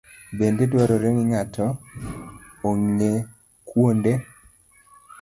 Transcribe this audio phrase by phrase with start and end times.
[0.37, 1.65] Bende dwarore ni ng'ato
[2.69, 3.11] ong'e
[3.67, 4.13] kuonde